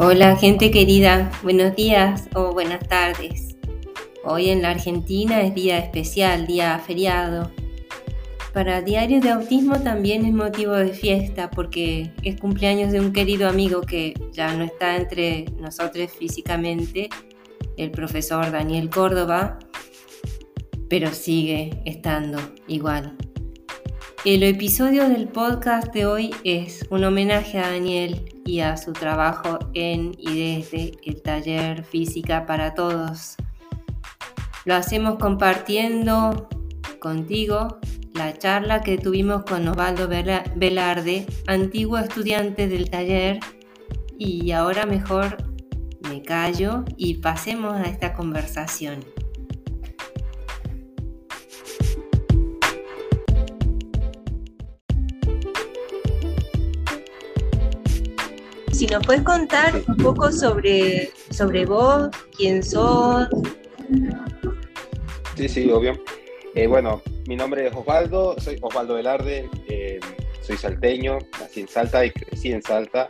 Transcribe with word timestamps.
Hola 0.00 0.36
gente 0.36 0.70
querida, 0.70 1.28
buenos 1.42 1.74
días 1.74 2.28
o 2.32 2.52
buenas 2.52 2.86
tardes. 2.86 3.56
Hoy 4.22 4.48
en 4.50 4.62
la 4.62 4.70
Argentina 4.70 5.40
es 5.40 5.56
día 5.56 5.76
especial, 5.76 6.46
día 6.46 6.78
feriado. 6.78 7.50
Para 8.54 8.80
Diario 8.80 9.20
de 9.20 9.30
Autismo 9.30 9.80
también 9.82 10.24
es 10.24 10.32
motivo 10.32 10.74
de 10.74 10.92
fiesta 10.92 11.50
porque 11.50 12.12
es 12.22 12.40
cumpleaños 12.40 12.92
de 12.92 13.00
un 13.00 13.12
querido 13.12 13.48
amigo 13.48 13.80
que 13.80 14.14
ya 14.30 14.54
no 14.54 14.62
está 14.62 14.94
entre 14.94 15.46
nosotros 15.58 16.12
físicamente, 16.16 17.08
el 17.76 17.90
profesor 17.90 18.52
Daniel 18.52 18.90
Córdoba, 18.90 19.58
pero 20.88 21.12
sigue 21.12 21.82
estando 21.84 22.38
igual. 22.68 23.16
El 24.24 24.44
episodio 24.44 25.08
del 25.08 25.26
podcast 25.26 25.92
de 25.92 26.06
hoy 26.06 26.30
es 26.44 26.86
un 26.88 27.02
homenaje 27.02 27.58
a 27.58 27.72
Daniel 27.72 28.37
y 28.48 28.60
a 28.60 28.78
su 28.78 28.94
trabajo 28.94 29.58
en 29.74 30.14
y 30.16 30.56
desde 30.56 30.92
el 31.04 31.20
taller 31.20 31.84
Física 31.84 32.46
para 32.46 32.72
Todos. 32.72 33.36
Lo 34.64 34.74
hacemos 34.74 35.18
compartiendo 35.18 36.48
contigo 36.98 37.78
la 38.14 38.32
charla 38.38 38.80
que 38.80 38.96
tuvimos 38.96 39.44
con 39.44 39.68
Osvaldo 39.68 40.08
Velarde, 40.08 41.26
antiguo 41.46 41.98
estudiante 41.98 42.68
del 42.68 42.88
taller, 42.88 43.38
y 44.18 44.50
ahora 44.52 44.86
mejor 44.86 45.36
me 46.08 46.22
callo 46.22 46.86
y 46.96 47.16
pasemos 47.16 47.74
a 47.74 47.84
esta 47.84 48.14
conversación. 48.14 49.04
Si 58.78 58.86
nos 58.86 59.04
puedes 59.04 59.22
contar 59.22 59.74
un 59.88 59.96
poco 59.96 60.30
sobre, 60.30 61.10
sobre 61.30 61.66
vos, 61.66 62.10
quién 62.36 62.62
sos. 62.62 63.26
Sí, 65.36 65.48
sí, 65.48 65.68
obvio. 65.68 66.00
Eh, 66.54 66.68
bueno, 66.68 67.02
mi 67.26 67.34
nombre 67.34 67.66
es 67.66 67.74
Osvaldo, 67.74 68.36
soy 68.38 68.56
Osvaldo 68.60 68.94
Velarde, 68.94 69.50
eh, 69.68 69.98
soy 70.42 70.56
salteño, 70.56 71.18
nací 71.40 71.62
en 71.62 71.66
Salta 71.66 72.06
y 72.06 72.12
crecí 72.12 72.52
en 72.52 72.62
Salta. 72.62 73.08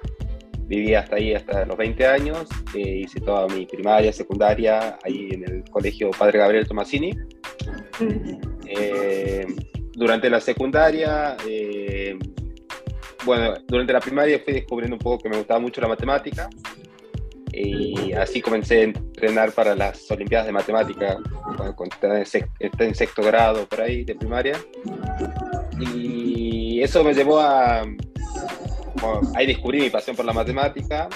Viví 0.61 0.94
hasta 0.94 1.16
ahí, 1.16 1.34
hasta 1.34 1.66
los 1.66 1.77
20 1.77 2.06
años. 2.06 2.48
Eh, 2.74 3.00
hice 3.05 3.20
toda 3.20 3.46
mi 3.48 3.66
primaria, 3.66 4.11
secundaria, 4.11 4.98
ahí 5.05 5.28
en 5.33 5.44
el 5.44 5.64
colegio 5.70 6.11
Padre 6.12 6.39
Gabriel 6.39 6.66
Tomasini. 6.66 7.12
durante 9.92 10.30
la 10.30 10.41
secundaria 10.41 11.36
bueno, 13.28 13.54
durante 13.66 13.92
la 13.92 14.00
primaria 14.00 14.40
fui 14.42 14.54
descubriendo 14.54 14.96
un 14.96 15.00
poco 15.00 15.22
que 15.22 15.28
me 15.28 15.36
gustaba 15.36 15.60
mucho 15.60 15.82
la 15.82 15.88
matemática 15.88 16.48
y 17.52 18.12
así 18.12 18.40
comencé 18.40 18.80
a 18.80 18.82
entrenar 18.84 19.52
para 19.52 19.74
las 19.74 20.10
Olimpiadas 20.10 20.46
de 20.46 20.52
Matemática 20.52 21.18
cuando 21.76 21.94
estaba 21.94 22.18
en 22.18 22.94
sexto 22.94 23.22
grado 23.22 23.66
por 23.66 23.82
ahí 23.82 24.04
de 24.04 24.14
primaria. 24.14 24.58
Y 25.78 26.80
eso 26.80 27.04
me 27.04 27.12
llevó 27.12 27.38
a... 27.38 27.82
ahí 29.34 29.46
descubrí 29.46 29.80
mi 29.80 29.90
pasión 29.90 30.16
por 30.16 30.24
la 30.24 30.32
matemática 30.32 31.08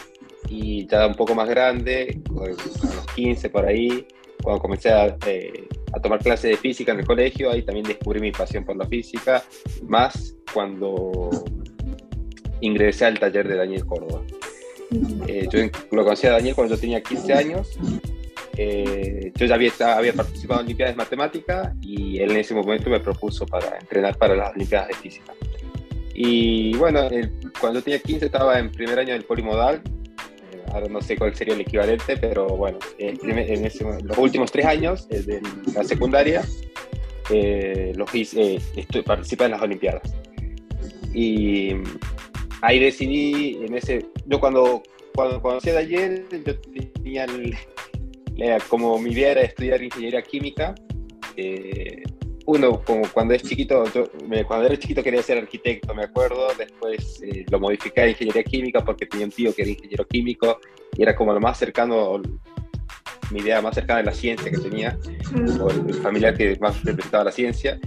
y 0.50 0.86
ya 0.86 1.06
un 1.06 1.14
poco 1.14 1.34
más 1.34 1.48
grande, 1.48 2.20
a 2.28 2.48
los 2.48 3.06
15 3.14 3.48
por 3.48 3.64
ahí, 3.64 4.06
cuando 4.42 4.60
comencé 4.60 4.90
a, 4.90 5.16
eh, 5.27 5.66
a 5.94 6.00
tomar 6.00 6.18
clases 6.18 6.51
de 6.51 6.56
física 6.58 6.92
en 6.92 7.01
el 7.01 7.06
colegio, 7.06 7.51
ahí 7.51 7.62
también 7.62 7.86
descubrí 7.86 8.20
mi 8.20 8.33
pasión 8.33 8.64
por 8.64 8.77
la 8.77 8.86
física, 8.86 9.42
más 9.86 10.36
cuando 10.52 11.30
ingresé 12.62 13.05
al 13.05 13.18
taller 13.18 13.46
de 13.46 13.56
Daniel 13.56 13.84
Córdoba. 13.84 14.23
Eh, 15.27 15.46
yo 15.50 15.61
lo 15.90 16.05
conocí 16.05 16.27
a 16.27 16.33
Daniel 16.33 16.55
cuando 16.55 16.74
yo 16.74 16.80
tenía 16.80 17.02
15 17.02 17.33
años. 17.34 17.78
Eh, 18.56 19.33
yo 19.34 19.46
ya 19.46 19.55
había, 19.55 19.73
había 19.96 20.12
participado 20.12 20.61
en 20.61 20.67
Olimpiadas 20.67 20.95
de 20.95 20.96
Matemática 20.96 21.74
y 21.80 22.18
él 22.18 22.30
en 22.33 22.39
ese 22.39 22.55
momento 22.55 22.90
me 22.90 23.01
propuso 23.01 23.46
para 23.46 23.78
entrenar 23.78 24.17
para 24.17 24.36
las 24.36 24.55
Olimpiadas 24.55 24.89
de 24.89 24.95
Física. 24.95 25.33
Y 26.14 26.74
bueno, 26.77 27.08
cuando 27.61 27.80
yo 27.80 27.84
tenía 27.84 27.98
15 27.98 28.27
estaba 28.27 28.58
en 28.58 28.70
primer 28.70 28.98
año 28.98 29.14
del 29.14 29.24
polimodal. 29.24 29.77
Eh, 29.77 30.62
ahora 30.72 30.86
no 30.89 31.01
sé 31.01 31.17
cuál 31.17 31.34
sería 31.34 31.55
el 31.55 31.62
equivalente, 31.62 32.17
pero 32.18 32.46
bueno, 32.48 32.78
en, 32.98 33.18
los 34.05 34.18
últimos 34.18 34.52
tres 34.52 34.67
años 34.67 35.08
de 35.08 35.40
la 35.74 35.84
secundaria 35.84 36.42
los 37.95 38.14
hice, 38.14 38.58
participé 39.06 39.45
en 39.46 39.51
las 39.52 39.62
Olimpiadas. 39.62 40.14
Y 41.14 41.74
ahí 42.62 42.78
decidí, 42.78 43.58
en 43.64 43.77
ese, 43.77 44.06
yo 44.27 44.40
cuando, 44.40 44.83
cuando 45.14 45.42
conocí 45.42 45.70
a 45.70 45.78
ayer, 45.78 46.24
yo 46.30 46.58
tenía 46.95 47.27
como 48.68 48.98
mi 48.98 49.11
idea 49.11 49.33
era 49.33 49.42
estudiar 49.42 49.83
ingeniería 49.83 50.23
química. 50.23 50.74
Eh, 51.36 52.02
uno, 52.46 52.83
como 52.83 53.02
cuando 53.12 53.34
es 53.34 53.42
chiquito, 53.42 53.84
yo, 53.92 54.08
cuando 54.46 54.67
era 54.67 54.77
chiquito 54.77 55.02
quería 55.02 55.22
ser 55.22 55.39
arquitecto, 55.39 55.95
me 55.95 56.05
acuerdo, 56.05 56.48
después 56.58 57.22
eh, 57.22 57.45
lo 57.51 57.61
modificé 57.61 58.01
a 58.01 58.08
ingeniería 58.08 58.42
química 58.42 58.84
porque 58.84 59.06
tenía 59.06 59.27
un 59.27 59.33
tío 59.33 59.55
que 59.55 59.62
era 59.62 59.70
ingeniero 59.70 60.06
químico 60.08 60.58
y 60.96 61.02
era 61.02 61.14
como 61.14 61.33
lo 61.33 61.40
más 61.40 61.58
cercano, 61.58 62.20
mi 63.30 63.40
idea 63.40 63.62
más 63.62 63.74
cercana 63.74 64.01
de 64.01 64.06
la 64.06 64.12
ciencia 64.12 64.51
que 64.51 64.58
tenía, 64.58 64.98
o 65.61 65.70
el 65.70 65.95
familiar 65.95 66.36
que 66.36 66.56
más 66.61 66.83
representaba 66.83 67.24
la 67.24 67.33
ciencia. 67.33 67.78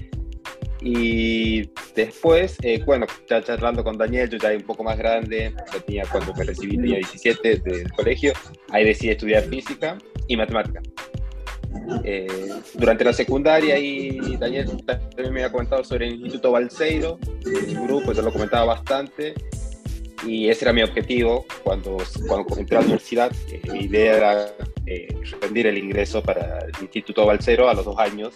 Y 0.88 1.68
después, 1.96 2.58
eh, 2.62 2.80
bueno, 2.86 3.08
ya 3.28 3.42
charlando 3.42 3.84
con 3.84 3.98
Daniel, 3.98 4.30
yo 4.30 4.38
ya 4.38 4.52
un 4.52 4.62
poco 4.62 4.84
más 4.84 4.96
grande, 5.00 5.52
ya 5.74 5.80
tenía 5.80 6.04
cuando 6.06 6.32
me 6.36 6.44
recibí, 6.44 6.78
tenía 6.78 6.98
17 6.98 7.56
del 7.58 7.92
colegio, 7.92 8.34
ahí 8.70 8.86
decidí 8.86 9.10
estudiar 9.10 9.46
física 9.46 9.98
y 10.28 10.38
matemática. 10.38 10.84
Eh, 12.04 12.28
durante 12.76 13.04
la 13.04 13.14
secundaria 13.14 13.80
y 13.80 14.38
Daniel 14.38 14.78
también 14.86 15.34
me 15.34 15.42
había 15.42 15.52
comentado 15.52 15.84
sobre 15.84 16.06
el 16.06 16.14
Instituto 16.14 16.52
Balseiro, 16.52 17.18
un 17.48 17.88
grupo, 17.88 18.14
yo 18.14 18.22
lo 18.22 18.32
comentaba 18.32 18.66
bastante 18.66 19.34
y 20.24 20.50
ese 20.50 20.66
era 20.66 20.74
mi 20.74 20.84
objetivo 20.84 21.48
cuando, 21.64 21.98
cuando 22.28 22.60
entré 22.60 22.78
a 22.78 22.82
la 22.82 22.86
universidad. 22.86 23.32
Eh, 23.52 23.60
mi 23.72 23.86
idea 23.86 24.18
era 24.18 24.54
rendir 25.42 25.66
el 25.66 25.80
ingreso 25.80 26.22
para 26.22 26.60
el 26.60 26.74
Instituto 26.80 27.26
Balseiro 27.26 27.68
a 27.68 27.74
los 27.74 27.86
dos 27.86 27.98
años 27.98 28.36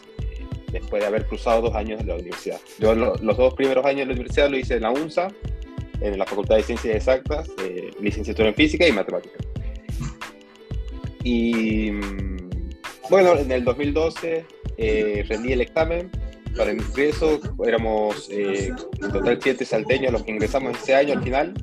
después 0.72 1.02
de 1.02 1.08
haber 1.08 1.26
cruzado 1.26 1.62
dos 1.62 1.76
años 1.76 2.00
en 2.02 2.08
la 2.08 2.16
universidad. 2.16 2.60
Yo 2.80 2.96
los 2.96 3.38
dos 3.38 3.54
primeros 3.54 3.86
años 3.86 4.00
de 4.00 4.06
la 4.08 4.14
universidad 4.14 4.50
lo 4.50 4.58
hice 4.58 4.76
en 4.76 4.82
la 4.84 4.92
UNSA, 4.92 5.28
en 6.02 6.18
la 6.18 6.26
Facultad 6.26 6.56
de 6.56 6.64
Ciencias 6.64 6.96
Exactas, 6.96 7.50
eh, 7.64 7.92
licenciatura 8.02 8.50
en 8.50 8.56
Física 8.56 8.88
y 8.88 8.92
Matemática. 8.92 9.38
Y 11.24 11.92
mm, 11.92 12.38
bueno, 13.10 13.38
en 13.38 13.52
el 13.52 13.64
2012 13.64 14.46
eh, 14.78 15.26
rendí 15.28 15.52
el 15.52 15.62
examen 15.62 16.10
para 16.56 16.72
el 16.72 16.82
ingreso, 16.82 17.40
éramos 17.66 18.30
eh, 18.32 18.72
en 19.02 19.12
total 19.12 19.40
siete 19.42 19.66
salteños 19.66 20.12
los 20.12 20.24
que 20.24 20.32
ingresamos 20.32 20.78
ese 20.82 20.96
año 20.96 21.14
al 21.14 21.24
final. 21.24 21.54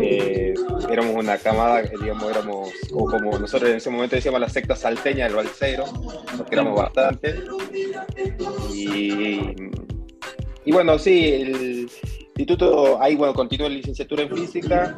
Eh, 0.00 0.54
éramos 0.90 1.16
una 1.16 1.38
camada, 1.38 1.82
digamos, 1.82 2.30
éramos, 2.30 2.70
como 2.90 3.38
nosotros 3.38 3.70
en 3.70 3.76
ese 3.76 3.90
momento 3.90 4.16
decíamos 4.16 4.40
la 4.40 4.48
secta 4.48 4.76
salteña 4.76 5.24
del 5.24 5.36
Balseiro, 5.36 5.84
porque 6.36 6.54
éramos 6.54 6.78
bastante. 6.78 7.34
Y, 8.72 9.40
y 10.64 10.72
bueno, 10.72 10.98
sí, 10.98 11.32
el 11.32 11.88
instituto, 12.36 13.00
ahí 13.00 13.14
bueno, 13.14 13.32
continué 13.34 13.68
la 13.68 13.76
licenciatura 13.76 14.22
en 14.22 14.36
física, 14.36 14.96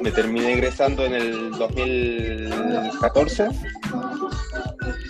me 0.00 0.10
terminé 0.10 0.52
ingresando 0.52 1.04
en 1.04 1.14
el 1.14 1.50
2014 1.52 3.48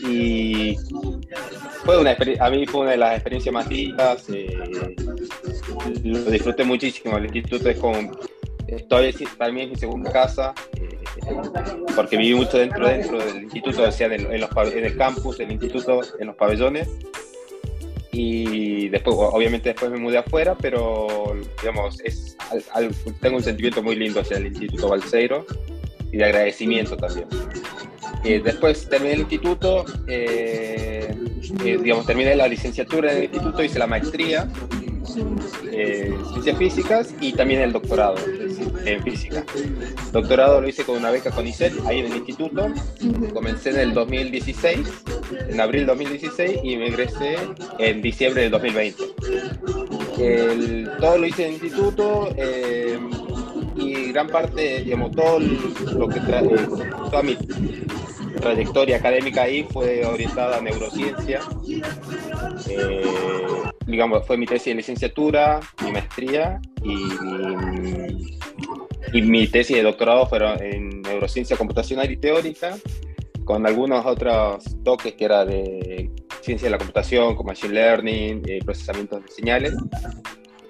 y 0.07 0.77
fue 1.85 1.99
una 1.99 2.17
a 2.41 2.51
mí 2.51 2.67
fue 2.67 2.83
una 2.83 2.91
de 2.91 2.97
las 2.99 3.15
experiencias 3.15 3.53
más 3.53 3.67
lindas, 3.69 4.27
eh, 4.29 4.95
lo 6.03 6.19
disfruté 6.31 6.65
muchísimo, 6.65 7.17
el 7.17 7.25
instituto 7.25 7.71
es 7.71 7.79
como 7.79 8.13
Todavía 8.89 9.13
para 9.37 9.53
mí 9.53 9.63
es 9.63 9.71
mi 9.71 9.77
segunda 9.77 10.11
casa, 10.11 10.55
eh, 10.77 10.99
porque 11.95 12.17
viví 12.17 12.35
mucho 12.35 12.59
dentro, 12.59 12.89
dentro 12.89 13.19
del 13.19 13.45
instituto, 13.45 13.83
o 13.83 13.91
sea, 13.91 14.07
en, 14.07 14.33
el 14.33 14.97
campus, 14.97 15.39
del 15.39 15.53
instituto, 15.53 16.01
en 16.19 16.29
los 16.29 16.37
pabellones. 16.37 16.89
Y 18.13 18.89
después, 18.91 19.17
obviamente 19.19 19.71
después 19.71 19.91
me 19.91 19.99
mudé 19.99 20.19
afuera, 20.19 20.55
pero 20.55 21.35
digamos, 21.61 22.01
es, 22.05 22.37
tengo 23.21 23.39
un 23.39 23.43
sentimiento 23.43 23.83
muy 23.83 23.97
lindo 23.97 24.21
hacia 24.21 24.37
el 24.37 24.47
Instituto 24.47 24.89
Balseiro 24.89 25.45
y 26.13 26.19
de 26.19 26.25
agradecimiento 26.25 26.97
también. 26.97 27.27
Eh, 28.25 28.41
después 28.43 28.89
terminé 28.89 29.15
el 29.15 29.21
instituto, 29.21 29.85
eh, 30.07 31.15
digamos, 31.63 32.07
terminé 32.07 32.37
la 32.37 32.47
licenciatura 32.47 33.11
en 33.11 33.19
el 33.19 33.25
instituto, 33.25 33.63
hice 33.63 33.79
la 33.79 33.87
maestría 33.87 34.49
eh, 35.71 36.13
ciencias 36.33 36.59
físicas 36.59 37.15
y 37.21 37.33
también 37.33 37.61
el 37.61 37.73
doctorado 37.73 38.17
en 38.85 39.03
física. 39.03 39.45
Doctorado 40.13 40.61
lo 40.61 40.69
hice 40.69 40.85
con 40.85 40.97
una 40.97 41.11
beca 41.11 41.31
con 41.31 41.47
ICET, 41.47 41.75
ahí 41.87 42.01
en 42.01 42.07
el 42.07 42.17
instituto. 42.17 42.73
Comencé 43.33 43.71
en 43.71 43.81
el 43.81 43.95
2016, 43.95 44.89
en 45.49 45.61
abril 45.61 45.87
2016 45.87 46.61
y 46.63 46.77
me 46.77 46.89
ingresé 46.89 47.37
en 47.79 48.03
diciembre 48.03 48.43
del 48.43 48.51
2020. 48.53 49.05
todo 51.01 51.19
lo 51.19 51.27
hice 51.27 51.43
en 51.43 51.49
el 51.49 51.55
instituto 51.55 52.33
eh, 52.37 52.99
y 53.77 54.13
gran 54.13 54.29
parte, 54.29 54.85
digamos, 54.85 55.13
todo 55.13 55.39
lo 55.39 56.09
que 56.09 56.21
toda 56.21 57.23
mi 57.23 57.37
trayectoria 58.41 58.97
académica 58.97 59.43
ahí 59.43 59.67
fue 59.71 60.05
orientada 60.05 60.59
a 60.59 60.61
neurociencia. 60.61 61.41
Eh, 62.69 63.03
digamos, 63.87 64.27
fue 64.27 64.37
mi 64.37 64.47
tesis 64.47 64.67
de 64.67 64.75
licenciatura, 64.75 65.61
mi 65.83 65.93
maestría 65.93 66.61
y, 66.83 66.95
y 69.15 69.23
mi 69.23 69.47
tesis 69.47 69.77
de 69.77 69.83
doctorado 69.85 70.27
fueron 70.27 70.61
en 70.61 71.01
neurociencia 71.03 71.57
computacional 71.57 72.11
y 72.11 72.17
teórica, 72.17 72.77
con 73.45 73.65
algunos 73.65 74.05
otros 74.05 74.65
toques 74.83 75.15
que 75.15 75.25
era 75.25 75.45
de 75.45 76.11
ciencia 76.41 76.67
de 76.67 76.73
la 76.73 76.79
computación, 76.79 77.37
como 77.37 77.49
machine 77.49 77.75
learning, 77.75 78.43
eh, 78.45 78.59
de 78.67 78.75
señales. 79.29 79.73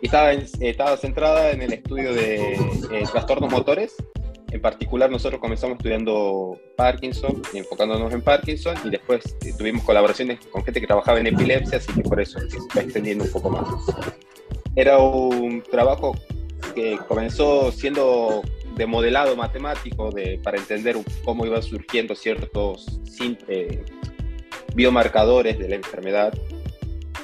Y 0.03 0.07
estaba, 0.07 0.33
estaba 0.33 0.97
centrada 0.99 1.53
en 1.53 1.63
el 1.63 1.73
estudio 1.73 2.13
de 2.13 2.53
eh, 2.53 3.05
trastornos 3.11 3.51
motores. 3.51 3.95
En 4.51 4.61
particular, 4.61 5.11
nosotros 5.11 5.41
comenzamos 5.41 5.79
estudiando 5.79 6.61
Parkinson, 6.77 7.41
enfocándonos 7.55 8.13
en 8.13 8.21
Parkinson, 8.21 8.77
y 8.85 8.91
después 8.91 9.25
eh, 9.41 9.55
tuvimos 9.57 9.85
colaboraciones 9.85 10.39
con 10.51 10.63
gente 10.63 10.83
que 10.83 10.87
trabajaba 10.87 11.19
en 11.19 11.29
epilepsia, 11.29 11.79
así 11.79 11.91
que 11.95 12.03
por 12.03 12.21
eso 12.21 12.39
se 12.41 12.59
está 12.59 12.83
extendiendo 12.83 13.25
un 13.25 13.33
poco 13.33 13.49
más. 13.49 13.67
Era 14.77 14.99
un 14.99 15.63
trabajo 15.63 16.15
que 16.75 16.99
comenzó 17.09 17.71
siendo 17.73 18.43
de 18.77 18.87
modelado 18.87 19.37
matemático 19.37 20.11
de, 20.11 20.39
para 20.43 20.59
entender 20.59 20.97
cómo 21.25 21.47
iban 21.47 21.63
surgiendo 21.63 22.15
ciertos 22.15 23.01
eh, 23.49 23.85
biomarcadores 24.75 25.59
de 25.59 25.69
la 25.69 25.77
enfermedad 25.77 26.35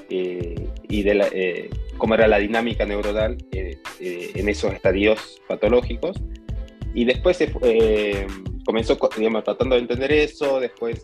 eh, 0.09 0.69
y 0.89 1.03
de 1.03 1.29
eh, 1.33 1.71
cómo 1.99 2.15
era 2.15 2.29
la 2.29 2.39
dinámica 2.39 2.87
neuronal 2.87 3.37
en 3.51 4.49
esos 4.49 4.73
estadios 4.73 5.41
patológicos. 5.49 6.17
Y 6.95 7.05
después 7.05 7.39
comenzó 8.65 8.99
digamos, 9.17 9.45
tratando 9.45 9.77
de 9.77 9.83
entender 9.83 10.13
eso, 10.13 10.61
después 10.61 11.03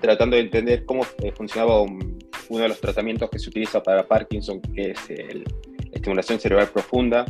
tratando 0.00 0.36
de 0.36 0.42
entender 0.42 0.84
cómo 0.84 1.02
funcionaba 1.34 1.80
uno 1.80 2.62
de 2.62 2.68
los 2.68 2.80
tratamientos 2.80 3.30
que 3.30 3.38
se 3.38 3.48
utiliza 3.48 3.82
para 3.82 4.06
Parkinson, 4.06 4.60
que 4.60 4.90
es 4.90 4.98
la 5.08 5.44
estimulación 6.06 6.38
cerebral 6.38 6.68
profunda, 6.68 7.26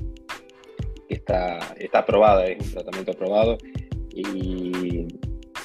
que 1.09 1.15
está, 1.15 1.75
está 1.79 2.01
aprobada, 2.01 2.47
es 2.47 2.63
un 2.67 2.73
tratamiento 2.73 3.13
aprobado, 3.13 3.57
y 4.11 5.07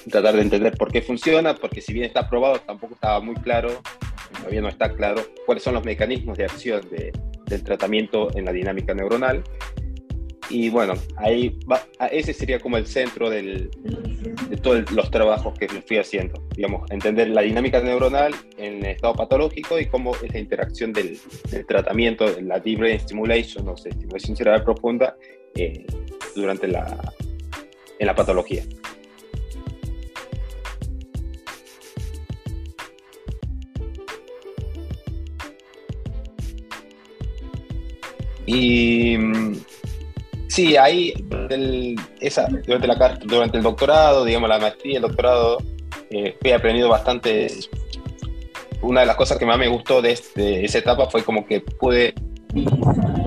tratar 0.10 0.36
de 0.36 0.42
entender 0.42 0.78
por 0.78 0.92
qué 0.92 1.02
funciona, 1.02 1.54
porque 1.54 1.82
si 1.82 1.92
bien 1.92 2.06
está 2.06 2.22
aprobado, 2.22 2.60
tampoco 2.60 2.94
estaba 2.94 3.20
muy 3.20 3.36
claro, 3.36 3.82
todavía 4.38 4.62
no 4.62 4.70
está 4.70 4.94
claro 4.94 5.22
cuáles 5.46 5.62
son 5.62 5.74
los 5.74 5.84
mecanismos 5.84 6.38
de 6.38 6.46
acción 6.46 6.82
del 6.90 7.64
tratamiento 7.64 8.30
en 8.36 8.46
la 8.46 8.54
dinámica 8.54 8.94
neuronal. 8.94 9.44
Y 10.50 10.70
bueno, 10.70 10.94
ahí 11.18 11.58
ese 12.12 12.34
sería 12.34 12.60
como 12.60 12.78
el 12.78 12.88
centro 12.88 13.30
del, 13.30 13.72
de 14.50 14.58
todos 14.58 14.90
los 14.92 15.12
trabajos 15.12 15.58
que 15.60 15.68
fui 15.68 15.98
haciendo. 15.98 16.41
Digamos, 16.62 16.92
entender 16.92 17.28
la 17.30 17.42
dinámica 17.42 17.80
neuronal 17.80 18.36
en 18.56 18.86
el 18.86 18.92
estado 18.92 19.16
patológico 19.16 19.80
y 19.80 19.88
cómo 19.88 20.16
es 20.18 20.32
la 20.32 20.38
interacción 20.38 20.94
del, 20.94 21.20
tratamiento, 21.68 22.28
la 22.40 22.60
deep 22.60 22.78
brain 22.78 23.00
stimulation, 23.00 23.68
o 23.68 23.76
sea, 23.76 23.90
estimulación 23.92 24.38
cerebral 24.38 24.64
profunda, 24.64 25.16
eh, 25.56 25.88
durante 26.36 26.68
la, 26.68 27.14
en 27.98 28.06
la 28.06 28.14
patología. 28.14 28.64
Y 38.46 39.18
Sí, 40.52 40.76
ahí 40.76 41.14
esa, 42.20 42.46
durante, 42.46 42.86
la, 42.86 43.20
durante 43.24 43.56
el 43.56 43.64
doctorado, 43.64 44.26
digamos 44.26 44.50
la 44.50 44.60
maestría, 44.60 44.98
el 44.98 45.04
doctorado, 45.04 45.60
eh, 46.12 46.38
he 46.44 46.54
aprendido 46.54 46.90
bastante. 46.90 47.48
Una 48.82 49.02
de 49.02 49.06
las 49.06 49.16
cosas 49.16 49.38
que 49.38 49.46
más 49.46 49.60
me 49.60 49.68
gustó 49.68 50.02
de, 50.02 50.12
este, 50.12 50.66
esa 50.66 50.80
etapa 50.80 51.08
fue 51.08 51.24
como 51.24 51.46
que 51.46 51.62
pude 51.62 52.16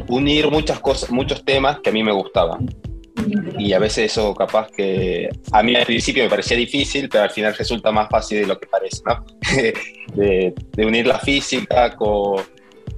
unir 0.08 0.50
muchas 0.50 0.80
cosas, 0.80 1.10
muchos 1.10 1.44
temas 1.44 1.78
que 1.80 1.90
a 1.90 1.92
mí 1.92 2.02
me 2.02 2.12
gustaban. 2.12 2.68
Y 3.58 3.72
a 3.72 3.78
veces 3.78 4.12
eso 4.12 4.34
capaz 4.34 4.68
que 4.76 5.30
a 5.52 5.62
mí 5.62 5.74
al 5.76 5.86
principio 5.86 6.24
me 6.24 6.28
parecía 6.28 6.56
difícil, 6.56 7.08
pero 7.08 7.24
al 7.24 7.30
final 7.30 7.54
resulta 7.54 7.92
más 7.92 8.08
fácil 8.10 8.40
de 8.40 8.46
lo 8.46 8.58
que 8.58 8.66
parece, 8.66 9.02
¿no? 9.06 9.24
de, 10.14 10.54
de 10.72 10.86
unir 10.86 11.06
la 11.06 11.20
física 11.20 11.94
con 11.94 12.42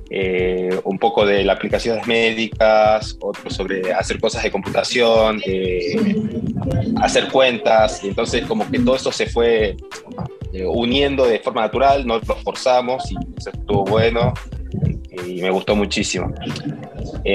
eh, 0.08 0.70
un 0.84 0.98
poco 0.98 1.26
de 1.26 1.42
las 1.44 1.56
aplicaciones 1.56 2.06
médicas, 2.06 3.16
otro 3.20 3.50
sobre 3.50 3.92
hacer 3.92 4.20
cosas 4.20 4.44
de 4.44 4.52
computación, 4.52 5.40
eh, 5.44 5.96
hacer 7.00 7.28
cuentas, 7.28 8.04
y 8.04 8.08
entonces 8.08 8.44
como 8.46 8.70
que 8.70 8.78
todo 8.78 8.94
eso 8.94 9.10
se 9.10 9.26
fue 9.26 9.76
eh, 10.52 10.64
uniendo 10.64 11.26
de 11.26 11.40
forma 11.40 11.62
natural, 11.62 12.06
no 12.06 12.18
lo 12.18 12.36
forzamos 12.36 13.10
y 13.10 13.16
eso 13.36 13.50
estuvo 13.50 13.84
bueno 13.84 14.32
y 15.26 15.42
me 15.42 15.50
gustó 15.50 15.74
muchísimo. 15.74 16.32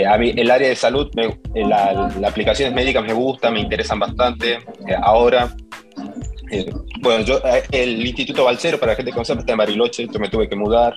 a 0.08 0.18
mí 0.18 0.34
el 0.38 0.50
área 0.50 0.70
de 0.70 0.76
salud, 0.76 1.12
las 1.54 2.24
aplicaciones 2.24 2.74
médicas 2.74 3.04
me 3.04 3.14
gustan, 3.14 3.54
me 3.54 3.60
interesan 3.60 4.00
bastante. 4.00 4.60
ahora 5.02 5.54
bueno, 7.02 7.24
yo, 7.26 7.42
el 7.72 8.06
Instituto 8.06 8.44
Balcero, 8.44 8.80
para 8.80 8.94
la 8.94 8.96
gente 8.98 9.12
que 9.12 9.18
no 9.18 9.26
sepa, 9.26 9.40
está 9.40 9.54
en 9.54 9.58
Bariloche, 9.58 10.08
yo 10.08 10.20
me 10.20 10.30
tuve 10.30 10.48
que 10.48 10.56
mudar. 10.56 10.96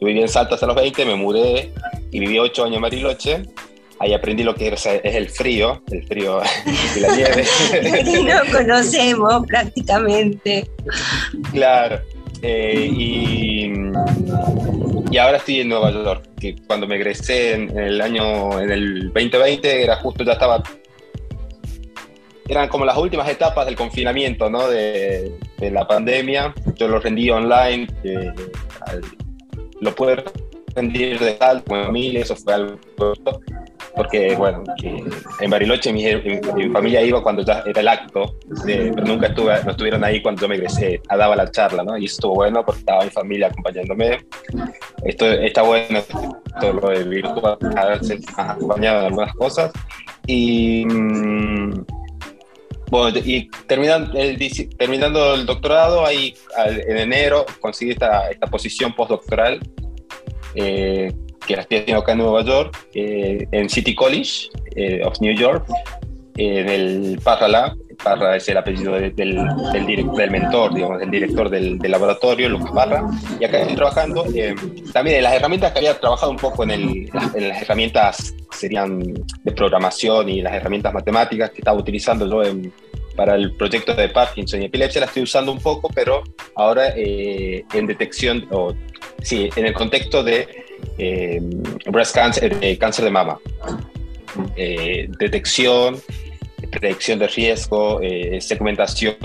Yo 0.00 0.06
viví 0.06 0.20
en 0.20 0.28
Salta 0.28 0.54
hasta 0.54 0.66
los 0.66 0.76
20, 0.76 1.04
me 1.04 1.16
mudé 1.16 1.72
y 2.10 2.20
viví 2.20 2.38
8 2.38 2.64
años 2.64 2.76
en 2.76 2.80
Mariloche. 2.80 3.42
Ahí 4.00 4.12
aprendí 4.12 4.42
lo 4.42 4.54
que 4.54 4.68
es, 4.68 4.86
el 4.86 5.28
frío, 5.28 5.82
el 5.90 6.04
frío 6.06 6.40
y 6.96 7.00
la 7.00 7.16
nieve. 7.16 7.44
no 8.24 8.58
conocemos 8.58 9.46
prácticamente. 9.46 10.68
Claro. 11.52 12.00
Eh, 12.42 12.90
y, 12.92 13.72
y, 15.10 15.16
ahora 15.16 15.38
estoy 15.38 15.60
en 15.60 15.68
Nueva 15.68 15.90
York, 15.92 16.28
que 16.38 16.56
cuando 16.66 16.86
me 16.86 16.96
egresé 16.96 17.54
en, 17.54 17.78
el 17.78 18.00
año, 18.00 18.60
en 18.60 18.70
el 18.70 19.12
2020, 19.14 19.84
era 19.84 19.96
justo, 19.96 20.24
ya 20.24 20.32
estaba 20.32 20.62
eran 22.48 22.68
como 22.68 22.84
las 22.84 22.96
últimas 22.98 23.28
etapas 23.28 23.64
del 23.64 23.76
confinamiento, 23.76 24.50
¿no? 24.50 24.68
De, 24.68 25.32
de 25.58 25.70
la 25.70 25.86
pandemia. 25.86 26.54
Yo 26.76 26.88
lo 26.88 27.00
rendí 27.00 27.30
online 27.30 27.86
eh, 28.02 28.32
lo 29.84 29.94
pude 29.94 30.24
rendir 30.74 31.18
de 31.18 31.32
tal 31.34 31.62
con 31.62 31.84
familia, 31.84 32.20
eso 32.22 32.34
fue 32.34 32.54
algo 32.54 32.78
porque 33.94 34.34
bueno, 34.34 34.64
en 35.40 35.50
Bariloche 35.50 35.92
mi, 35.92 36.04
familia 36.72 37.00
iba 37.02 37.22
cuando 37.22 37.42
ya 37.42 37.62
era 37.64 37.80
el 37.80 37.88
acto, 37.88 38.36
pero 38.64 39.04
nunca 39.04 39.28
estuve, 39.28 39.62
no 39.62 39.70
estuvieron 39.70 40.02
ahí 40.02 40.20
cuando 40.20 40.42
yo 40.42 40.48
me 40.48 40.56
egresé, 40.56 41.00
daba 41.08 41.36
la 41.36 41.48
charla, 41.50 41.84
¿no? 41.84 41.96
Y 41.96 42.06
estuvo 42.06 42.34
bueno 42.34 42.64
porque 42.64 42.80
estaba 42.80 43.04
mi 43.04 43.10
familia 43.10 43.46
acompañándome. 43.46 44.18
Esto 45.04 45.26
está 45.30 45.62
bueno, 45.62 46.00
todo 46.60 46.72
lo 46.72 46.88
de 46.88 47.04
virtual, 47.04 47.56
acompañado 48.36 49.00
en 49.00 49.06
algunas 49.06 49.34
cosas. 49.34 49.70
Y, 50.26 50.84
mm, 50.86 51.84
y 53.24 53.48
terminando 53.66 54.18
el, 54.18 54.38
terminando 54.76 55.34
el 55.34 55.46
doctorado, 55.46 56.04
ahí 56.06 56.34
en 56.56 56.96
enero 56.96 57.44
conseguí 57.60 57.92
esta, 57.92 58.30
esta 58.30 58.46
posición 58.46 58.94
postdoctoral 58.94 59.60
eh, 60.54 61.12
que 61.46 61.56
la 61.56 61.62
estoy 61.62 61.78
haciendo 61.78 62.02
acá 62.02 62.12
en 62.12 62.18
Nueva 62.18 62.42
York, 62.42 62.88
eh, 62.94 63.46
en 63.50 63.68
City 63.68 63.94
College 63.94 64.48
eh, 64.76 65.02
of 65.04 65.20
New 65.20 65.34
York, 65.34 65.66
en 66.36 66.68
el 66.68 67.20
Parra 67.22 67.48
Lab. 67.48 67.76
Es 68.36 68.48
el 68.48 68.56
apellido 68.56 68.94
del, 68.94 69.14
del, 69.14 69.36
del, 69.72 70.30
mentor, 70.30 70.74
digamos, 70.74 71.00
del 71.00 71.10
director 71.10 71.48
del, 71.48 71.78
laboratorio, 71.78 72.48
Lucas 72.48 72.70
Parra. 72.72 73.04
Y 73.40 73.44
acá 73.44 73.60
estoy 73.60 73.76
trabajando 73.76 74.24
también 74.92 75.16
en 75.16 75.22
las 75.22 75.34
herramientas 75.34 75.72
que 75.72 75.78
había 75.78 75.98
trabajado 75.98 76.30
un 76.30 76.38
poco 76.38 76.64
en, 76.64 76.70
el, 76.70 77.10
en 77.34 77.48
las 77.48 77.62
herramientas 77.62 78.34
serían 78.50 79.00
de 79.02 79.52
programación 79.52 80.28
y 80.28 80.42
las 80.42 80.54
herramientas 80.54 80.92
matemáticas 80.92 81.50
que 81.50 81.58
estaba 81.58 81.78
utilizando 81.78 82.26
yo 82.28 82.42
en, 82.44 82.72
para 83.16 83.36
el 83.36 83.54
proyecto 83.56 83.94
de 83.94 84.08
Parkinson 84.08 84.62
y 84.62 84.66
epilepsia 84.66 85.00
la 85.00 85.06
estoy 85.06 85.22
usando 85.22 85.52
un 85.52 85.60
poco, 85.60 85.88
pero 85.94 86.22
ahora 86.56 86.92
en 86.96 87.86
detección 87.86 88.46
o 88.50 88.74
sí, 89.22 89.48
en 89.56 89.66
el 89.66 89.72
contexto 89.72 90.22
de 90.22 90.46
eh, 90.98 91.40
breast 91.86 92.14
cancer, 92.14 92.58
de 92.58 92.78
cáncer 92.78 93.04
de 93.04 93.10
mama. 93.10 93.38
Eh, 94.56 95.08
detección, 95.18 95.96
predicción 96.78 97.18
de 97.18 97.28
riesgo, 97.28 98.00
eh, 98.02 98.40
segmentación, 98.40 99.16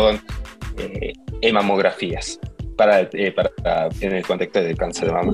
hemamografías. 1.41 2.39
Para, 2.77 3.10
para, 3.36 3.89
en 4.00 4.15
el 4.15 4.25
contexto 4.25 4.62
del 4.62 4.77
cáncer 4.77 5.08
de 5.08 5.13
mama. 5.13 5.34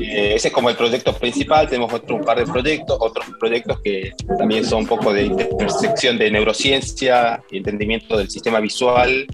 ese 0.00 0.48
es 0.48 0.52
como 0.52 0.68
el 0.68 0.74
proyecto 0.74 1.12
principal, 1.12 1.68
tenemos 1.68 1.92
otro 1.92 2.16
un 2.16 2.24
par 2.24 2.38
de 2.38 2.44
proyectos, 2.44 2.98
otros 3.00 3.24
proyectos 3.38 3.80
que 3.84 4.10
también 4.36 4.64
son 4.64 4.80
un 4.80 4.88
poco 4.88 5.12
de 5.12 5.26
intersección 5.26 6.18
de 6.18 6.28
neurociencia, 6.28 7.40
entendimiento 7.52 8.18
del 8.18 8.28
sistema 8.28 8.58
visual, 8.58 9.28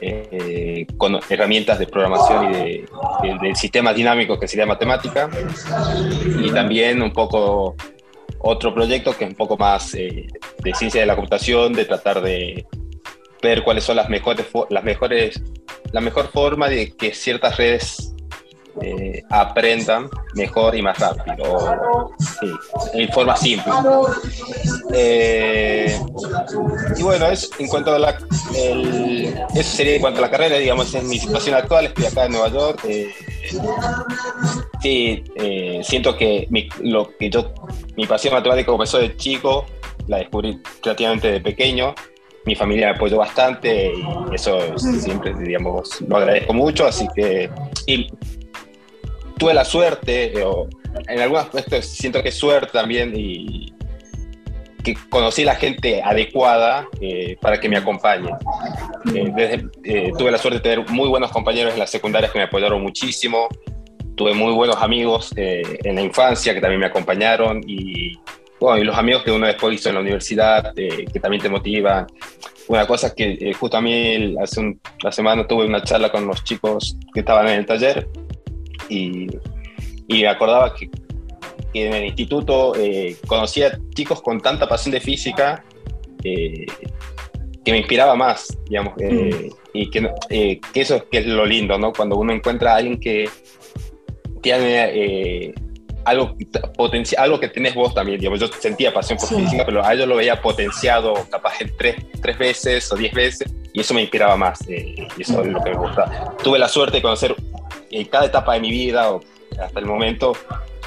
eh, 0.00 0.86
con 0.96 1.20
herramientas 1.28 1.78
de 1.78 1.86
programación 1.86 2.50
y 2.50 2.52
de, 2.52 2.88
de, 3.42 3.54
sistemas 3.54 3.94
dinámicos 3.94 4.38
que 4.38 4.48
sería 4.48 4.64
matemática 4.66 5.28
y 6.40 6.50
también 6.50 7.02
un 7.02 7.12
poco 7.12 7.76
otro 8.42 8.74
proyecto 8.74 9.16
que 9.16 9.24
es 9.24 9.30
un 9.30 9.36
poco 9.36 9.56
más 9.56 9.92
de 9.92 10.28
ciencia 10.74 11.00
de 11.00 11.06
la 11.06 11.14
computación, 11.14 11.72
de 11.72 11.84
tratar 11.84 12.20
de 12.20 12.66
ver 13.42 13.64
cuáles 13.64 13.84
son 13.84 13.96
las 13.96 14.08
mejores, 14.08 14.46
las 14.70 14.84
mejores, 14.84 15.42
la 15.92 16.00
mejor 16.00 16.28
forma 16.28 16.68
de 16.68 16.92
que 16.92 17.12
ciertas 17.12 17.56
redes 17.56 18.12
eh, 18.80 19.22
aprendan 19.28 20.08
mejor 20.34 20.74
y 20.74 20.80
más 20.80 20.98
rápido, 20.98 22.10
en 22.94 23.12
forma 23.12 23.36
simple. 23.36 23.70
Eh, 24.94 26.00
y 26.96 27.02
bueno, 27.02 27.26
es, 27.26 27.50
en 27.58 27.68
cuanto 27.68 27.94
a 27.94 27.98
la, 27.98 28.18
eso 29.54 29.76
sería 29.76 29.96
en 29.96 30.00
cuanto 30.00 30.20
a 30.20 30.22
la 30.22 30.30
carrera, 30.30 30.56
digamos, 30.56 30.94
en 30.94 31.06
mi 31.06 31.18
situación 31.18 31.54
actual, 31.54 31.86
estoy 31.86 32.06
acá 32.06 32.24
en 32.24 32.32
Nueva 32.32 32.48
York. 32.48 32.80
Eh, 32.88 33.12
sí, 34.80 35.22
siento 35.82 36.16
que 36.16 36.46
mi, 36.48 36.68
lo 36.80 37.14
que 37.18 37.28
yo, 37.28 37.52
mi 37.96 38.06
pasión 38.06 38.34
matemática 38.34 38.70
comenzó 38.70 38.98
de 38.98 39.16
chico, 39.16 39.66
la 40.06 40.18
descubrí 40.18 40.60
relativamente 40.82 41.30
de 41.30 41.40
pequeño 41.40 41.94
mi 42.44 42.54
familia 42.54 42.88
me 42.88 42.96
apoyó 42.96 43.18
bastante 43.18 43.92
y 43.94 44.34
eso 44.34 44.76
siempre, 44.78 45.34
digamos, 45.34 46.00
lo 46.00 46.16
agradezco 46.16 46.52
mucho, 46.52 46.86
así 46.86 47.06
que 47.14 47.50
y 47.86 48.08
tuve 49.38 49.54
la 49.54 49.64
suerte, 49.64 50.38
eh, 50.38 50.44
o 50.44 50.68
en 51.08 51.20
algunos 51.20 51.44
aspectos 51.44 51.86
siento 51.86 52.22
que 52.22 52.30
es 52.30 52.34
suerte 52.34 52.72
también, 52.72 53.12
y 53.14 53.72
que 54.82 54.96
conocí 55.08 55.44
la 55.44 55.54
gente 55.54 56.02
adecuada 56.02 56.88
eh, 57.00 57.36
para 57.40 57.60
que 57.60 57.68
me 57.68 57.76
acompañe. 57.76 58.30
Eh, 59.14 60.12
tuve 60.18 60.30
la 60.30 60.38
suerte 60.38 60.58
de 60.58 60.60
tener 60.60 60.90
muy 60.90 61.08
buenos 61.08 61.30
compañeros 61.30 61.72
en 61.72 61.78
las 61.78 61.90
secundarias 61.90 62.32
que 62.32 62.38
me 62.38 62.44
apoyaron 62.44 62.82
muchísimo. 62.82 63.48
Tuve 64.14 64.34
muy 64.34 64.52
buenos 64.52 64.76
amigos 64.76 65.32
en 65.36 65.94
la 65.94 66.02
infancia 66.02 66.54
que 66.54 66.60
también 66.60 66.80
me 66.80 66.86
acompañaron 66.86 67.60
y, 67.66 68.18
bueno, 68.60 68.78
y 68.78 68.84
los 68.84 68.96
amigos 68.96 69.22
que 69.22 69.30
uno 69.30 69.46
después 69.46 69.74
hizo 69.74 69.88
en 69.88 69.94
la 69.96 70.00
universidad 70.00 70.74
que 70.74 71.20
también 71.20 71.42
te 71.42 71.48
motivan. 71.48 72.06
Una 72.68 72.86
cosa 72.86 73.14
que 73.14 73.52
justo 73.58 73.76
a 73.76 73.80
mí 73.80 74.36
hace 74.40 74.60
una 74.60 75.12
semana 75.12 75.46
tuve 75.46 75.66
una 75.66 75.82
charla 75.82 76.10
con 76.12 76.26
los 76.26 76.44
chicos 76.44 76.96
que 77.12 77.20
estaban 77.20 77.48
en 77.48 77.60
el 77.60 77.66
taller 77.66 78.08
y, 78.88 79.26
y 80.06 80.22
me 80.22 80.28
acordaba 80.28 80.74
que, 80.74 80.90
en 81.74 81.92
el 81.94 82.04
instituto 82.04 82.74
eh, 82.76 83.16
conocía 83.26 83.78
chicos 83.94 84.20
con 84.20 84.40
tanta 84.40 84.68
pasión 84.68 84.92
de 84.92 85.00
física 85.00 85.64
eh, 86.22 86.66
que 87.64 87.72
me 87.72 87.78
inspiraba 87.78 88.14
más, 88.14 88.58
digamos, 88.68 88.94
eh, 88.98 89.50
mm. 89.50 89.78
y 89.78 89.90
que, 89.90 90.10
que, 90.28 90.80
eso 90.80 91.06
es 91.10 91.26
lo 91.26 91.46
lindo, 91.46 91.78
¿no? 91.78 91.92
Cuando 91.92 92.16
uno 92.16 92.32
encuentra 92.32 92.72
a 92.72 92.76
alguien 92.76 92.98
que 92.98 93.28
tiene 94.42 95.54
algo, 96.04 96.36
algo 97.16 97.40
que 97.40 97.48
tenés 97.48 97.74
vos 97.74 97.94
también, 97.94 98.18
digamos, 98.18 98.40
yo 98.40 98.48
sentía 98.48 98.92
pasión 98.92 99.18
por 99.18 99.28
física, 99.28 99.64
pero 99.64 99.84
a 99.84 99.92
ellos 99.92 100.08
lo 100.08 100.16
veía 100.16 100.40
potenciado 100.40 101.14
capaz 101.30 101.60
en 101.60 101.76
tres, 101.76 101.96
tres 102.20 102.38
veces 102.38 102.92
o 102.92 102.96
diez 102.96 103.12
veces, 103.14 103.54
y 103.72 103.80
eso 103.80 103.94
me 103.94 104.02
inspiraba 104.02 104.36
más, 104.36 104.60
y 104.68 105.06
eso 105.18 105.42
es 105.42 105.48
lo 105.48 105.62
que 105.62 105.70
me 105.70 105.76
gusta. 105.76 106.34
Tuve 106.42 106.58
la 106.58 106.68
suerte 106.68 106.96
de 106.96 107.02
conocer 107.02 107.34
en 107.90 108.04
cada 108.06 108.26
etapa 108.26 108.54
de 108.54 108.60
mi 108.60 108.70
vida 108.70 109.12
o 109.12 109.20
hasta 109.60 109.78
el 109.78 109.86
momento 109.86 110.34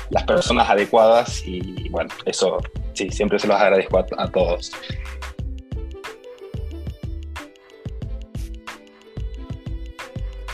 las 0.10 0.24
personas 0.24 0.70
adecuadas 0.70 1.44
y 1.46 1.90
bueno, 1.90 2.10
eso 2.26 2.60
sí, 2.94 3.10
siempre 3.10 3.40
se 3.40 3.48
los 3.48 3.60
agradezco 3.60 4.06
a, 4.18 4.32
todos. 4.32 4.72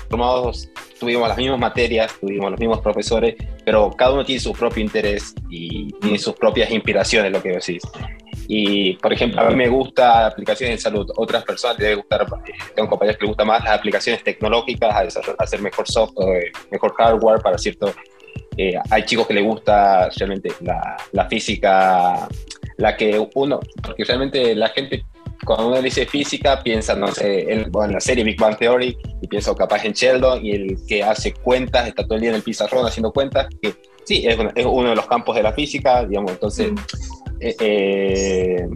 Formados 0.10 0.70
tuvimos 1.02 1.28
las 1.28 1.38
mismas 1.38 1.60
materias, 1.60 2.14
tuvimos 2.22 2.52
los 2.52 2.60
mismos 2.60 2.80
profesores, 2.80 3.36
pero 3.66 3.90
cada 3.90 4.14
uno 4.14 4.24
tiene 4.24 4.40
su 4.40 4.54
propio 4.54 4.84
interés 4.84 5.34
y 5.50 5.92
tiene 5.94 6.20
sus 6.20 6.36
propias 6.36 6.70
inspiraciones, 6.70 7.32
lo 7.32 7.42
que 7.42 7.50
decís. 7.50 7.82
Y, 8.48 8.94
por 8.98 9.12
ejemplo, 9.12 9.42
a 9.42 9.50
mí 9.50 9.56
me 9.56 9.68
gusta 9.68 10.28
aplicaciones 10.28 10.78
de 10.78 10.82
salud, 10.82 11.12
otras 11.16 11.44
personas 11.44 11.80
les 11.80 11.88
debe 11.88 11.96
gustar, 11.96 12.22
eh, 12.22 12.52
tengo 12.76 12.88
compañeros 12.88 13.18
que 13.18 13.26
les 13.26 13.30
gusta 13.30 13.44
más 13.44 13.64
las 13.64 13.74
aplicaciones 13.80 14.24
tecnológicas, 14.24 15.16
a 15.18 15.44
hacer 15.44 15.60
mejor 15.60 15.88
software, 15.88 16.44
eh, 16.44 16.52
mejor 16.70 16.94
hardware 16.94 17.42
para 17.42 17.58
cierto... 17.58 17.92
Eh, 18.56 18.76
hay 18.90 19.04
chicos 19.04 19.26
que 19.26 19.34
les 19.34 19.44
gusta 19.44 20.10
realmente 20.16 20.52
la, 20.62 20.98
la 21.14 21.26
física, 21.26 22.28
la 22.78 22.96
que 22.96 23.28
uno, 23.34 23.60
porque 23.82 24.04
realmente 24.04 24.54
la 24.54 24.70
gente 24.70 25.04
cuando 25.46 25.68
uno 25.68 25.82
dice 25.82 26.06
física, 26.06 26.62
piensa, 26.62 26.96
no 26.96 27.08
sé, 27.08 27.52
en, 27.52 27.72
la 27.72 28.00
serie 28.00 28.24
Big 28.24 28.40
Bang 28.40 28.58
Theory, 28.58 28.98
y 29.22 29.28
piensa 29.28 29.54
capaz 29.56 29.86
en 29.86 29.94
Sheldon, 29.94 30.46
y 30.46 30.52
el 30.52 30.78
que 30.88 31.04
hace 31.04 31.34
cuentas, 31.34 31.88
está 31.88 32.04
todo 32.04 32.16
el 32.16 32.22
día 32.22 32.30
en 32.30 32.38
el 32.38 32.44
pizarrón 32.44 32.86
haciendo 32.86 33.12
cuentas, 33.12 33.48
que 33.62 33.74
sí, 34.06 34.26
es, 34.28 34.38
es 34.56 34.66
uno 34.66 34.90
de 34.90 34.96
los 34.96 35.08
campos 35.08 35.36
de 35.36 35.44
la 35.44 35.54
física, 35.54 36.06
digamos, 36.06 36.32
entonces, 36.32 36.72
eh, 37.40 37.56
eh, 37.60 38.68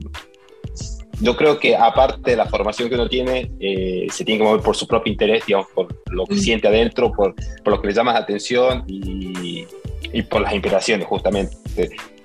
yo 1.21 1.37
creo 1.37 1.59
que 1.59 1.75
aparte 1.75 2.31
de 2.31 2.37
la 2.37 2.45
formación 2.47 2.89
que 2.89 2.95
uno 2.95 3.07
tiene, 3.07 3.51
eh, 3.59 4.07
se 4.11 4.25
tiene 4.25 4.39
que 4.39 4.47
mover 4.47 4.61
por 4.61 4.75
su 4.75 4.87
propio 4.87 5.13
interés, 5.13 5.45
digamos, 5.45 5.67
por 5.73 5.87
lo 6.11 6.25
que 6.25 6.35
mm. 6.35 6.39
siente 6.39 6.67
adentro, 6.67 7.11
por, 7.11 7.35
por, 7.63 7.73
lo 7.73 7.81
que 7.81 7.87
le 7.87 7.93
llama 7.93 8.11
la 8.11 8.19
atención 8.19 8.83
y, 8.87 9.65
y 10.11 10.21
por 10.23 10.41
las 10.41 10.53
inspiraciones, 10.53 11.07
justamente. 11.07 11.55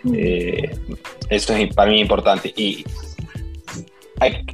Mm. 0.03 0.15
eso 1.29 1.55
es 1.55 1.75
para 1.75 1.91
mí 1.91 2.01
importante. 2.01 2.53
Y 2.57 2.85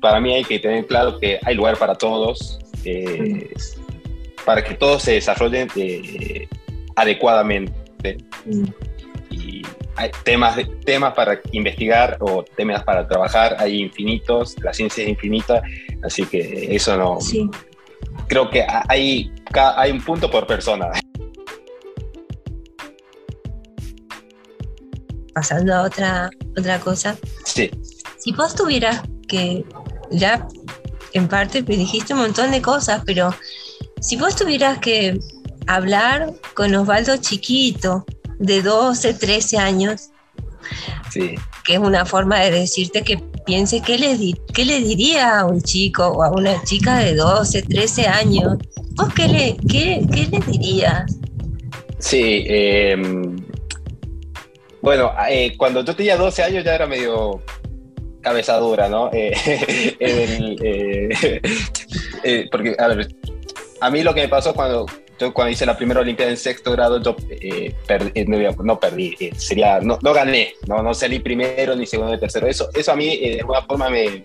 para 0.00 0.20
mí 0.20 0.34
hay 0.34 0.44
que 0.44 0.58
tener 0.58 0.86
claro 0.86 1.18
que 1.18 1.38
hay 1.42 1.54
lugar 1.54 1.76
para 1.78 1.94
todos, 1.94 2.58
mm. 2.84 3.40
para 4.44 4.62
que 4.62 4.74
todos 4.74 5.02
se 5.02 5.12
desarrollen 5.12 5.68
adecuadamente 6.94 8.18
hay 9.96 10.10
temas, 10.24 10.58
temas 10.84 11.14
para 11.14 11.40
investigar 11.52 12.18
o 12.20 12.42
temas 12.42 12.84
para 12.84 13.08
trabajar, 13.08 13.56
hay 13.58 13.80
infinitos, 13.80 14.54
la 14.62 14.72
ciencia 14.72 15.02
es 15.02 15.10
infinita, 15.10 15.62
así 16.02 16.24
que 16.26 16.74
eso 16.74 16.96
no... 16.96 17.20
Sí. 17.20 17.48
Creo 18.28 18.50
que 18.50 18.64
hay, 18.88 19.32
hay 19.76 19.90
un 19.90 20.02
punto 20.02 20.30
por 20.30 20.46
persona. 20.46 20.90
Pasando 25.34 25.74
a 25.74 25.82
otra, 25.82 26.30
otra 26.58 26.80
cosa. 26.80 27.16
Sí. 27.44 27.70
Si 28.18 28.32
vos 28.32 28.54
tuvieras 28.54 29.02
que, 29.26 29.64
ya 30.10 30.46
en 31.12 31.28
parte 31.28 31.62
me 31.62 31.76
dijiste 31.76 32.14
un 32.14 32.20
montón 32.20 32.50
de 32.50 32.62
cosas, 32.62 33.02
pero 33.04 33.34
si 34.00 34.16
vos 34.16 34.36
tuvieras 34.36 34.78
que 34.78 35.18
hablar 35.66 36.32
con 36.54 36.74
Osvaldo 36.74 37.16
chiquito, 37.16 38.04
de 38.38 38.62
12, 38.62 39.14
13 39.14 39.58
años, 39.58 40.10
que 41.12 41.74
es 41.74 41.78
una 41.78 42.04
forma 42.04 42.40
de 42.40 42.50
decirte 42.50 43.02
que 43.02 43.18
piense 43.46 43.80
qué 43.80 43.98
le, 43.98 44.34
qué 44.52 44.64
le 44.64 44.80
diría 44.80 45.40
a 45.40 45.46
un 45.46 45.62
chico 45.62 46.06
o 46.06 46.22
a 46.22 46.30
una 46.30 46.62
chica 46.64 46.98
de 46.98 47.14
12, 47.14 47.62
13 47.62 48.06
años. 48.06 48.58
¿Vos 48.92 49.12
qué 49.14 49.28
le, 49.28 49.56
qué, 49.68 50.06
le 50.30 50.40
dirías? 50.40 51.16
Sí, 51.98 52.44
em, 52.46 53.36
bueno, 54.82 55.12
eh, 55.28 55.54
cuando 55.56 55.82
yo 55.84 55.96
tenía 55.96 56.16
12 56.16 56.42
años 56.42 56.64
ya 56.64 56.74
era 56.74 56.86
medio 56.86 57.40
cabezadura, 58.26 58.88
¿no? 58.88 59.10
Eh, 59.16 59.40
eh, 62.24 62.48
porque, 62.50 62.74
a 62.78 62.88
ver, 62.88 63.08
a 63.80 63.90
mí 63.90 64.02
lo 64.02 64.12
que 64.12 64.22
me 64.22 64.28
pasó 64.28 64.52
cuando 64.52 64.86
yo 65.18 65.32
cuando 65.32 65.52
hice 65.52 65.64
la 65.64 65.76
primera 65.76 66.00
Olimpiada 66.00 66.30
en 66.30 66.36
sexto 66.36 66.72
grado, 66.72 67.00
yo 67.00 67.16
eh, 67.30 67.74
eh, 67.88 68.24
no, 68.62 68.78
perdí, 68.78 69.14
eh, 69.18 69.32
sería, 69.36 69.80
no, 69.80 69.98
no, 70.02 70.12
gané, 70.12 70.54
no, 70.66 70.82
no 70.82 70.92
salí 70.92 71.20
primero, 71.20 71.74
ni 71.74 71.86
segundo, 71.86 72.12
ni 72.12 72.20
tercero. 72.20 72.46
Eso, 72.46 72.68
eso 72.74 72.92
a 72.92 72.96
mí 72.96 73.16
de 73.16 73.40
alguna 73.40 73.62
forma 73.62 73.88
me... 73.88 74.24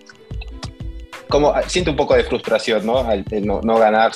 Como, 1.29 1.53
siento 1.67 1.91
un 1.91 1.97
poco 1.97 2.15
de 2.15 2.25
frustración, 2.25 2.85
¿no? 2.85 2.97
Al 2.97 3.23
no, 3.43 3.61
no 3.61 3.77
ganar, 3.77 4.13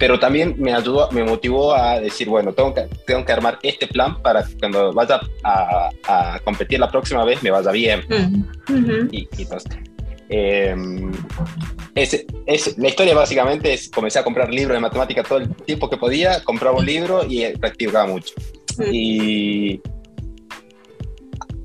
pero 0.00 0.18
también 0.18 0.56
me 0.58 0.72
ayudó, 0.72 1.10
me 1.12 1.22
motivó 1.22 1.74
a 1.74 2.00
decir, 2.00 2.26
bueno, 2.26 2.54
tengo 2.54 2.72
que, 2.72 2.88
tengo 3.06 3.22
que 3.22 3.32
armar 3.32 3.58
este 3.62 3.86
plan 3.86 4.20
para 4.22 4.42
que 4.42 4.56
cuando 4.56 4.94
vaya 4.94 5.20
a, 5.44 5.90
a 6.08 6.40
competir 6.40 6.80
la 6.80 6.90
próxima 6.90 7.22
vez 7.22 7.42
me 7.42 7.50
vaya 7.50 7.70
bien. 7.70 8.00
Mm. 8.08 9.08
y, 9.12 9.28
y 9.36 9.42
entonces, 9.42 9.78
em, 10.30 11.12
es, 11.94 12.24
es, 12.46 12.78
la 12.78 12.88
historia 12.88 13.14
básicamente 13.14 13.74
es, 13.74 13.90
comencé 13.90 14.18
a 14.18 14.24
comprar 14.24 14.48
libros 14.48 14.74
de 14.74 14.80
matemática 14.80 15.22
todo 15.22 15.36
el 15.36 15.54
tiempo 15.54 15.90
que 15.90 15.98
podía, 15.98 16.42
compraba 16.44 16.78
un 16.78 16.86
libro 16.86 17.26
y 17.28 17.46
practicaba 17.58 18.06
mucho. 18.06 18.32
Y 18.90 19.82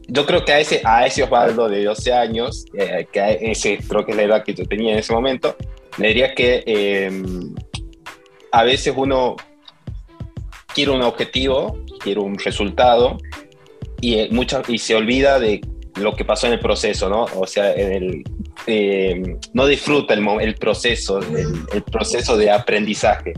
yo 0.09 0.25
creo 0.25 0.43
que 0.43 0.51
a 0.51 0.59
ese, 0.59 0.81
a 0.83 1.05
ese 1.05 1.23
Osvaldo 1.23 1.69
de 1.69 1.85
12 1.85 2.11
años, 2.11 2.65
eh, 2.77 3.07
que 3.13 3.37
ese 3.39 3.77
creo 3.87 4.05
que 4.05 4.11
es 4.11 4.17
la 4.17 4.23
edad 4.23 4.43
que 4.43 4.53
yo 4.53 4.65
tenía 4.65 4.91
en 4.91 4.99
ese 4.99 5.13
momento, 5.13 5.55
le 5.97 6.09
diría 6.09 6.35
que 6.35 6.63
em, 6.65 7.55
a 8.55 8.63
veces 8.63 8.93
uno 8.95 9.35
quiere 10.73 10.91
un 10.91 11.01
objetivo, 11.01 11.77
quiere 11.99 12.21
un 12.21 12.39
resultado 12.39 13.17
y, 13.99 14.13
eh, 14.15 14.29
y 14.69 14.77
se 14.77 14.95
olvida 14.95 15.39
de 15.39 15.59
lo 15.95 16.15
que 16.15 16.23
pasó 16.23 16.47
en 16.47 16.53
el 16.53 16.59
proceso, 16.61 17.09
¿no? 17.09 17.25
O 17.35 17.45
sea, 17.45 17.73
en 17.73 17.91
el, 17.91 18.23
eh, 18.65 19.37
no 19.53 19.67
disfruta 19.67 20.13
el, 20.13 20.25
el 20.39 20.55
proceso, 20.55 21.19
el, 21.19 21.83
proceso 21.83 22.37
de 22.37 22.49
aprendizaje. 22.49 23.33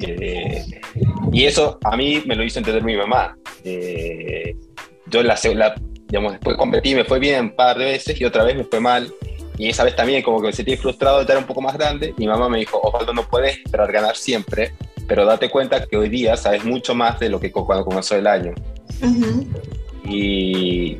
Eh, 0.00 0.64
y 1.32 1.44
eso 1.44 1.78
a 1.82 1.96
mí 1.96 2.22
me 2.24 2.36
lo 2.36 2.44
hizo 2.44 2.60
entender 2.60 2.84
mi 2.84 2.96
mamá. 2.96 3.36
Eh, 3.64 4.54
yo 5.06 5.24
la, 5.24 5.36
la, 5.54 5.74
digamos, 6.08 6.32
después 6.32 6.56
competí, 6.56 6.94
me 6.94 7.04
fue 7.04 7.18
bien 7.18 7.46
un 7.46 7.56
par 7.56 7.76
de 7.76 7.86
veces 7.86 8.20
y 8.20 8.24
otra 8.24 8.44
vez 8.44 8.54
me 8.54 8.64
fue 8.64 8.78
mal. 8.78 9.12
Y 9.58 9.68
esa 9.68 9.84
vez 9.84 9.94
también 9.94 10.22
como 10.22 10.40
que 10.40 10.48
me 10.48 10.52
sentí 10.52 10.76
frustrado 10.76 11.16
de 11.18 11.22
estar 11.22 11.36
un 11.36 11.44
poco 11.44 11.60
más 11.60 11.74
grande. 11.74 12.14
Mi 12.16 12.26
mamá 12.26 12.48
me 12.48 12.58
dijo, 12.58 12.80
Osvaldo, 12.82 13.12
no 13.12 13.28
puedes 13.28 13.58
esperar 13.58 13.92
ganar 13.92 14.16
siempre, 14.16 14.72
pero 15.06 15.24
date 15.24 15.50
cuenta 15.50 15.86
que 15.86 15.96
hoy 15.96 16.08
día 16.08 16.36
sabes 16.36 16.64
mucho 16.64 16.94
más 16.94 17.20
de 17.20 17.28
lo 17.28 17.38
que 17.38 17.52
cuando 17.52 17.84
comenzó 17.84 18.16
el 18.16 18.26
año. 18.26 18.54
Y 20.04 20.96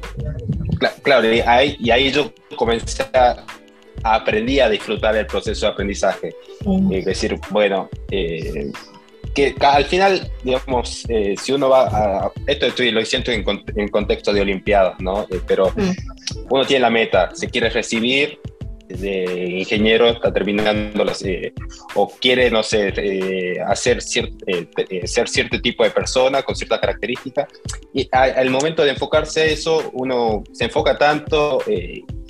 claro, 1.03 1.33
y 1.33 1.41
ahí, 1.41 1.77
y 1.81 1.91
ahí 1.91 2.11
yo 2.11 2.33
comencé 2.57 3.05
a, 3.15 3.45
aprendí 4.05 4.61
a 4.61 4.69
disfrutar 4.69 5.17
el 5.17 5.27
proceso 5.27 5.67
de 5.67 5.73
aprendizaje. 5.73 6.35
Es 6.91 7.05
decir, 7.05 7.39
bueno, 7.51 7.89
eh, 8.11 8.71
que 9.35 9.55
al 9.61 9.85
final, 9.87 10.31
digamos, 10.45 11.05
eh, 11.09 11.35
si 11.41 11.53
uno 11.53 11.71
va 11.71 11.87
a... 11.87 12.33
Esto 12.47 12.67
estoy, 12.67 12.91
lo 12.91 13.05
siento 13.05 13.31
en, 13.33 13.45
en 13.77 13.89
contexto 13.89 14.33
de 14.33 14.43
Olimpiadas, 14.43 15.01
¿no? 15.01 15.23
Eh, 15.31 15.41
pero 15.47 15.73
uno 16.51 16.65
tiene 16.65 16.81
la 16.81 16.91
meta, 16.91 17.31
se 17.35 17.49
quiere 17.49 17.71
recibir 17.71 18.39
de 18.89 19.59
ingeniero, 19.59 20.09
está 20.09 20.33
terminando 20.33 21.05
las, 21.05 21.25
o 21.95 22.13
quiere, 22.21 22.51
no 22.51 22.63
sé, 22.63 22.93
hacer 23.67 24.03
ser 24.03 25.29
cierto 25.29 25.61
tipo 25.63 25.83
de 25.83 25.91
persona 25.91 26.43
con 26.43 26.55
ciertas 26.55 26.79
características. 26.79 27.49
Y 27.95 28.07
al 28.13 28.51
momento 28.51 28.85
de 28.85 28.91
enfocarse 28.91 29.43
a 29.43 29.45
eso, 29.47 29.91
uno 29.95 30.45
se 30.53 30.65
enfoca 30.65 30.99
tanto 30.99 31.61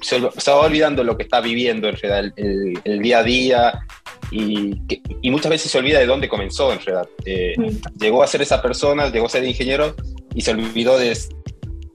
se, 0.02 0.20
va 0.20 0.60
olvidando 0.60 1.04
lo 1.04 1.16
que 1.16 1.22
está 1.22 1.40
viviendo 1.40 1.88
en 1.88 1.96
realidad, 1.96 2.32
el, 2.36 3.00
día 3.00 3.18
a 3.18 3.22
día, 3.22 3.86
y, 4.30 4.80
y, 5.20 5.30
muchas 5.30 5.50
veces 5.50 5.70
se 5.70 5.78
olvida 5.78 6.00
de 6.00 6.06
dónde 6.06 6.28
comenzó 6.28 6.72
en 6.72 6.80
realidad. 6.80 7.08
Eh, 7.24 7.54
llegó 7.98 8.22
a 8.22 8.26
ser 8.26 8.42
esa 8.42 8.60
persona, 8.60 9.10
llegó 9.10 9.26
a 9.26 9.30
ser 9.30 9.44
ingeniero 9.44 9.94
y 10.34 10.42
se 10.42 10.50
olvidó 10.50 10.98
de, 10.98 11.16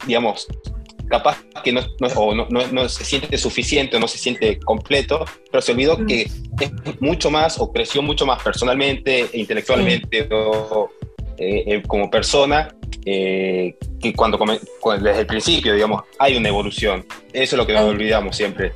digamos, 0.05 0.47
capaz 1.07 1.43
que 1.63 1.71
no, 1.71 1.81
no, 1.99 2.47
no, 2.71 2.89
se 2.89 3.03
siente 3.03 3.37
suficiente 3.37 3.97
o 3.97 3.99
no 3.99 4.07
se 4.07 4.17
siente 4.17 4.59
completo, 4.59 5.25
pero 5.51 5.61
se 5.61 5.71
olvidó 5.71 6.05
que 6.05 6.23
es 6.59 6.71
mucho 6.99 7.29
más 7.31 7.59
o 7.59 7.71
creció 7.71 8.01
mucho 8.01 8.25
más 8.25 8.41
personalmente 8.43 9.27
e 9.31 9.39
intelectualmente 9.39 10.27
o 10.31 10.89
eh, 11.37 11.63
eh, 11.67 11.83
como 11.87 12.09
persona 12.09 12.73
que 13.05 14.13
cuando, 14.15 14.37
desde 15.01 15.21
el 15.21 15.27
principio, 15.27 15.73
digamos, 15.73 16.03
hay 16.19 16.35
una 16.35 16.49
evolución. 16.49 17.05
Eso 17.33 17.55
es 17.55 17.57
lo 17.57 17.65
que 17.65 17.73
nos 17.73 17.83
olvidamos 17.83 18.35
siempre. 18.35 18.71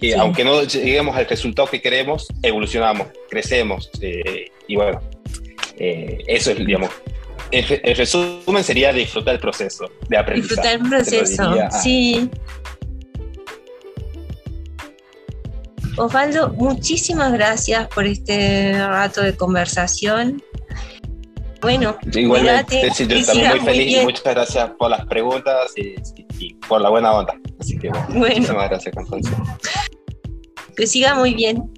Que 0.00 0.14
aunque 0.14 0.44
no 0.44 0.62
lleguemos 0.62 1.16
al 1.16 1.26
resultado 1.26 1.68
que 1.68 1.80
queremos, 1.80 2.28
evolucionamos, 2.42 3.08
crecemos. 3.28 3.90
Eh, 4.00 4.46
y 4.66 4.76
bueno, 4.76 5.00
eh, 5.76 6.18
eso 6.26 6.50
es, 6.52 6.58
digamos, 6.58 6.90
el, 7.50 7.96
resumen 7.96 8.64
sería 8.64 8.92
disfrutar 8.92 9.34
el 9.34 9.40
proceso 9.40 9.86
de 10.08 10.16
aprendizaje. 10.16 10.54
Disfrutar 10.54 10.74
el 10.74 10.88
proceso, 10.88 11.54
sí. 11.82 12.30
Osvaldo, 15.96 16.50
muchísimas 16.50 17.32
gracias 17.32 17.88
por 17.88 18.06
este 18.06 18.72
rato 18.74 19.20
de 19.20 19.36
conversación. 19.36 20.42
Bueno, 21.60 21.98
igualmente, 22.12 22.88
sí, 22.94 23.06
yo 23.08 23.26
también 23.26 23.50
muy 23.50 23.60
feliz 23.60 23.96
y 24.00 24.04
muchas 24.04 24.22
gracias 24.22 24.70
por 24.78 24.90
las 24.90 25.04
preguntas 25.06 25.72
y, 25.76 26.54
por 26.68 26.80
la 26.80 26.90
buena 26.90 27.12
onda. 27.12 27.34
Así 27.58 27.76
que 27.76 27.88
bueno, 27.88 28.12
muchísimas 28.14 28.68
gracias, 28.68 28.94
Constanza. 28.94 29.58
Que 30.76 30.86
siga 30.86 31.16
muy 31.16 31.34
bien. 31.34 31.68